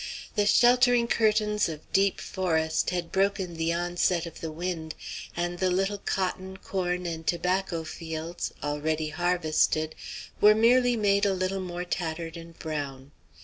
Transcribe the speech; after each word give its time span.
The 0.33 0.47
sheltering 0.47 1.07
curtains 1.07 1.69
of 1.69 1.93
deep 1.93 2.19
forest 2.19 2.89
had 2.89 3.11
broken 3.11 3.53
the 3.53 3.71
onset 3.71 4.25
of 4.25 4.41
the 4.41 4.51
wind, 4.51 4.95
and 5.37 5.59
the 5.59 5.69
little 5.69 5.99
cotton, 5.99 6.57
corn, 6.57 7.05
and 7.05 7.27
tobacco 7.27 7.83
fields, 7.83 8.51
already 8.63 9.09
harvested, 9.09 9.93
were 10.41 10.55
merely 10.55 10.95
made 10.97 11.27
a 11.27 11.35
little 11.35 11.61
more 11.61 11.85
tattered 11.85 12.35
and 12.35 12.57
brown. 12.57 13.11